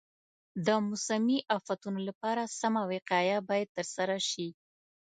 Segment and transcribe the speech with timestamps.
[0.65, 4.47] د موسمي افتونو لپاره سمه وقایه باید ترسره شي.